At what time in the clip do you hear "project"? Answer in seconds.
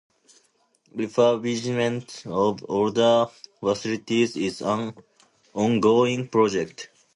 6.27-6.89